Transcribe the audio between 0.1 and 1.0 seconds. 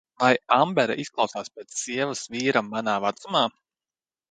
Vai Ambera